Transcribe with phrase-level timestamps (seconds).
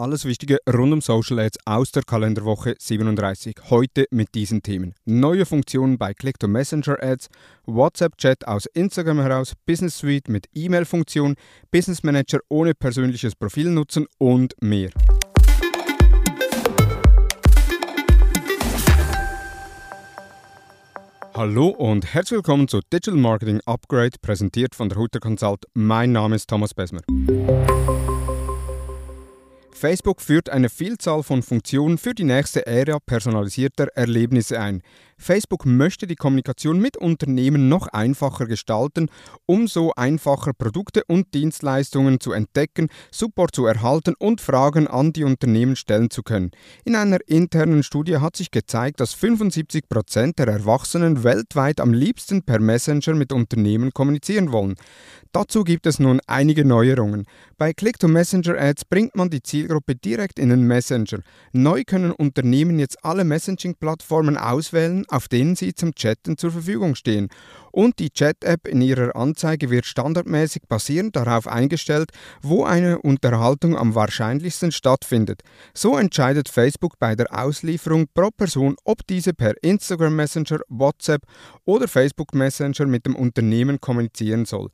[0.00, 3.54] alles Wichtige rund um Social Ads aus der Kalenderwoche 37.
[3.68, 4.94] Heute mit diesen Themen.
[5.04, 7.28] Neue Funktionen bei Click-to-Messenger Ads,
[7.66, 11.34] WhatsApp-Chat aus Instagram heraus, Business Suite mit E-Mail-Funktion,
[11.70, 14.90] Business Manager ohne persönliches Profil nutzen und mehr.
[21.34, 25.64] Hallo und herzlich willkommen zu Digital Marketing Upgrade, präsentiert von der Hutter Consult.
[25.74, 27.00] Mein Name ist Thomas Besmer.
[29.72, 34.82] Facebook führt eine Vielzahl von Funktionen für die nächste Ära personalisierter Erlebnisse ein.
[35.20, 39.10] Facebook möchte die Kommunikation mit Unternehmen noch einfacher gestalten,
[39.44, 45.24] um so einfacher Produkte und Dienstleistungen zu entdecken, Support zu erhalten und Fragen an die
[45.24, 46.52] Unternehmen stellen zu können.
[46.84, 52.42] In einer internen Studie hat sich gezeigt, dass 75 Prozent der Erwachsenen weltweit am liebsten
[52.42, 54.74] per Messenger mit Unternehmen kommunizieren wollen.
[55.32, 57.26] Dazu gibt es nun einige Neuerungen.
[57.56, 61.20] Bei Click-to-Messenger-Ads bringt man die Zielgruppe direkt in den Messenger.
[61.52, 67.28] Neu können Unternehmen jetzt alle Messaging-Plattformen auswählen, auf denen sie zum Chatten zur Verfügung stehen.
[67.72, 72.10] Und die Chat-App in ihrer Anzeige wird standardmäßig basierend darauf eingestellt,
[72.42, 75.42] wo eine Unterhaltung am wahrscheinlichsten stattfindet.
[75.74, 81.22] So entscheidet Facebook bei der Auslieferung pro Person, ob diese per Instagram Messenger, WhatsApp
[81.64, 84.70] oder Facebook Messenger mit dem Unternehmen kommunizieren soll.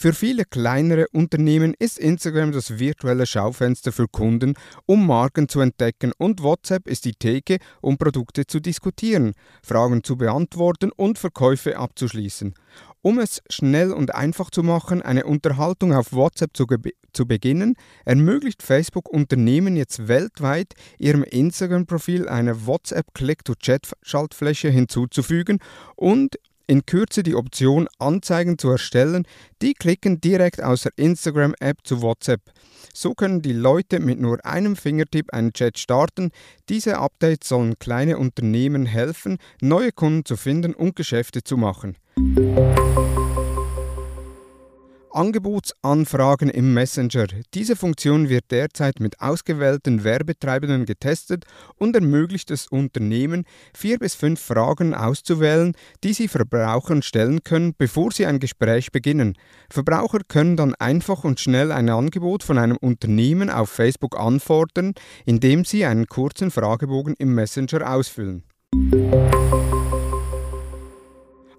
[0.00, 4.54] Für viele kleinere Unternehmen ist Instagram das virtuelle Schaufenster für Kunden,
[4.86, 10.16] um Marken zu entdecken und WhatsApp ist die Theke, um Produkte zu diskutieren, Fragen zu
[10.16, 12.54] beantworten und Verkäufe abzuschließen.
[13.02, 16.66] Um es schnell und einfach zu machen, eine Unterhaltung auf WhatsApp zu,
[17.12, 25.58] zu beginnen, ermöglicht Facebook Unternehmen jetzt weltweit ihrem Instagram-Profil eine WhatsApp-Click-to-Chat-Schaltfläche hinzuzufügen
[25.96, 26.36] und
[26.68, 29.26] in Kürze die Option Anzeigen zu erstellen,
[29.60, 32.42] die klicken direkt aus der Instagram-App zu WhatsApp.
[32.94, 36.30] So können die Leute mit nur einem Fingertipp einen Chat starten.
[36.68, 41.96] Diese Updates sollen kleine Unternehmen helfen, neue Kunden zu finden und Geschäfte zu machen.
[45.18, 47.26] Angebotsanfragen im Messenger.
[47.52, 53.44] Diese Funktion wird derzeit mit ausgewählten Werbetreibenden getestet und ermöglicht es Unternehmen,
[53.76, 55.74] vier bis fünf Fragen auszuwählen,
[56.04, 59.34] die sie Verbrauchern stellen können, bevor sie ein Gespräch beginnen.
[59.68, 64.92] Verbraucher können dann einfach und schnell ein Angebot von einem Unternehmen auf Facebook anfordern,
[65.26, 68.44] indem sie einen kurzen Fragebogen im Messenger ausfüllen.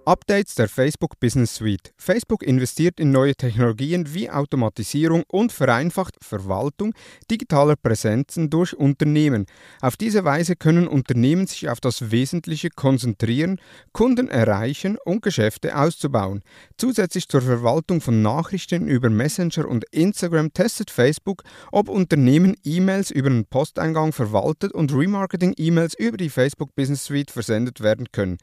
[0.06, 1.94] Updates der Facebook Business Suite.
[1.98, 6.94] Facebook investiert in neue Technologien wie Automatisierung und vereinfacht Verwaltung
[7.30, 9.46] digitaler Präsenzen durch Unternehmen.
[9.82, 13.60] Auf diese Weise können Unternehmen sich auf das Wesentliche konzentrieren,
[13.92, 16.42] Kunden erreichen und Geschäfte auszubauen.
[16.78, 23.30] Zusätzlich zur Verwaltung von Nachrichten über Messenger und Instagram testet Facebook, ob Unternehmen E-Mails über
[23.30, 28.38] den Posteingang verwaltet und Remarketing-E-Mails über die Facebook Business Suite versendet werden können.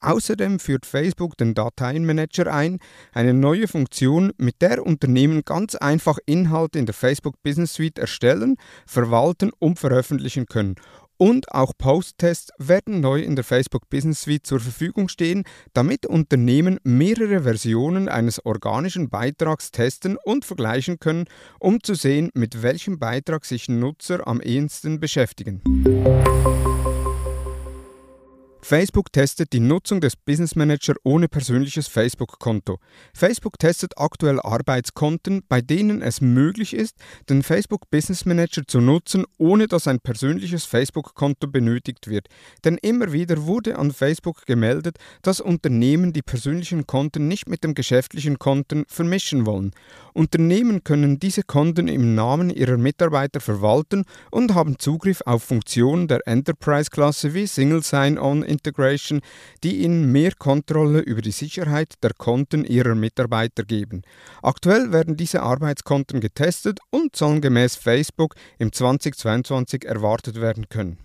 [0.00, 2.78] Außerdem führt Facebook den Dateienmanager ein,
[3.12, 8.56] eine neue Funktion, mit der Unternehmen ganz einfach Inhalte in der Facebook Business Suite erstellen,
[8.86, 10.76] verwalten und veröffentlichen können.
[11.18, 16.78] Und auch Post-Tests werden neu in der Facebook Business Suite zur Verfügung stehen, damit Unternehmen
[16.84, 21.24] mehrere Versionen eines organischen Beitrags testen und vergleichen können,
[21.58, 25.62] um zu sehen, mit welchem Beitrag sich Nutzer am ehesten beschäftigen.
[28.68, 32.80] Facebook testet die Nutzung des Business Manager ohne persönliches Facebook-Konto.
[33.14, 36.96] Facebook testet aktuell Arbeitskonten, bei denen es möglich ist,
[37.30, 42.26] den Facebook Business Manager zu nutzen, ohne dass ein persönliches Facebook-Konto benötigt wird.
[42.64, 47.72] Denn immer wieder wurde an Facebook gemeldet, dass Unternehmen die persönlichen Konten nicht mit dem
[47.72, 49.74] geschäftlichen Konten vermischen wollen.
[50.16, 56.26] Unternehmen können diese Konten im Namen ihrer Mitarbeiter verwalten und haben Zugriff auf Funktionen der
[56.26, 59.20] Enterprise-Klasse wie Single Sign-On Integration,
[59.62, 64.02] die ihnen mehr Kontrolle über die Sicherheit der Konten ihrer Mitarbeiter geben.
[64.42, 70.96] Aktuell werden diese Arbeitskonten getestet und sollen gemäß Facebook im 2022 erwartet werden können.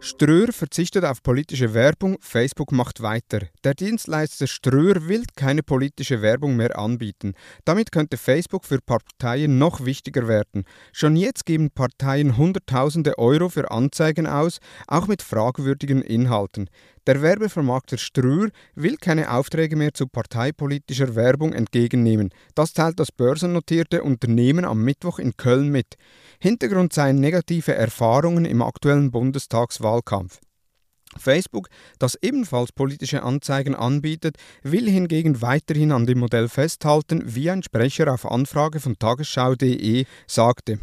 [0.00, 3.40] Ströer verzichtet auf politische Werbung, Facebook macht weiter.
[3.64, 7.34] Der Dienstleister Ströer will keine politische Werbung mehr anbieten.
[7.64, 10.64] Damit könnte Facebook für Parteien noch wichtiger werden.
[10.92, 16.70] Schon jetzt geben Parteien Hunderttausende Euro für Anzeigen aus, auch mit fragwürdigen Inhalten.
[17.08, 22.28] Der Werbevermarkter Ströer will keine Aufträge mehr zu parteipolitischer Werbung entgegennehmen.
[22.54, 25.94] Das teilt das börsennotierte Unternehmen am Mittwoch in Köln mit.
[26.38, 30.38] Hintergrund seien negative Erfahrungen im aktuellen Bundestagswahlkampf.
[31.16, 31.68] Facebook,
[31.98, 38.12] das ebenfalls politische Anzeigen anbietet, will hingegen weiterhin an dem Modell festhalten, wie ein Sprecher
[38.12, 40.78] auf Anfrage von tagesschau.de sagte.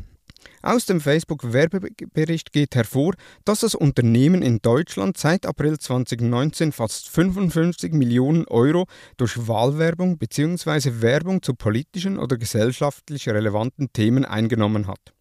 [0.66, 3.14] Aus dem Facebook-Werbebericht geht hervor,
[3.46, 11.02] dass das Unternehmen in Deutschland seit April 2019 fast 55 Millionen Euro durch Wahlwerbung bzw.
[11.02, 15.14] Werbung zu politischen oder gesellschaftlich relevanten Themen eingenommen hat.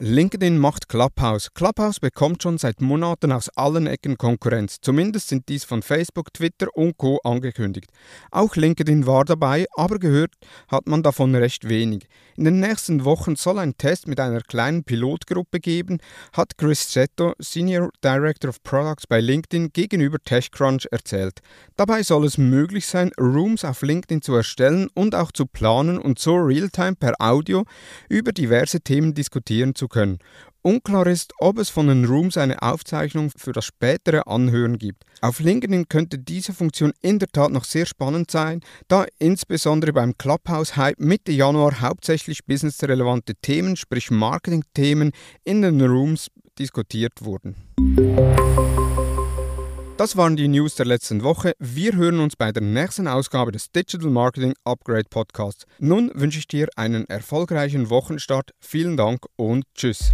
[0.00, 1.52] LinkedIn macht Clubhouse.
[1.54, 4.76] Clubhouse bekommt schon seit Monaten aus allen Ecken Konkurrenz.
[4.80, 7.18] Zumindest sind dies von Facebook, Twitter und Co.
[7.24, 7.90] angekündigt.
[8.30, 10.34] Auch LinkedIn war dabei, aber gehört
[10.68, 12.06] hat man davon recht wenig.
[12.36, 15.98] In den nächsten Wochen soll ein Test mit einer kleinen Pilotgruppe geben,
[16.32, 21.40] hat Chris Zetto, Senior Director of Products bei LinkedIn, gegenüber TechCrunch erzählt.
[21.74, 26.20] Dabei soll es möglich sein, Rooms auf LinkedIn zu erstellen und auch zu planen und
[26.20, 27.64] so Realtime per Audio
[28.08, 30.18] über diverse Themen diskutieren zu können.
[30.62, 35.04] Unklar ist, ob es von den Rooms eine Aufzeichnung für das spätere Anhören gibt.
[35.20, 40.18] Auf LinkedIn könnte diese Funktion in der Tat noch sehr spannend sein, da insbesondere beim
[40.18, 45.12] Clubhouse-Hype Mitte Januar hauptsächlich businessrelevante Themen, sprich Marketing-Themen,
[45.44, 47.54] in den Rooms diskutiert wurden.
[49.98, 51.54] Das waren die News der letzten Woche.
[51.58, 55.66] Wir hören uns bei der nächsten Ausgabe des Digital Marketing Upgrade Podcasts.
[55.80, 58.52] Nun wünsche ich dir einen erfolgreichen Wochenstart.
[58.60, 60.12] Vielen Dank und tschüss.